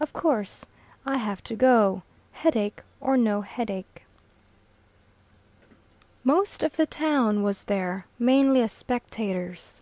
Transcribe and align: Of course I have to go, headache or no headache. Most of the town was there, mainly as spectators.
Of 0.00 0.12
course 0.12 0.64
I 1.06 1.18
have 1.18 1.40
to 1.44 1.54
go, 1.54 2.02
headache 2.32 2.82
or 3.00 3.16
no 3.16 3.40
headache. 3.42 4.04
Most 6.24 6.64
of 6.64 6.74
the 6.76 6.84
town 6.86 7.44
was 7.44 7.62
there, 7.62 8.04
mainly 8.18 8.60
as 8.62 8.72
spectators. 8.72 9.80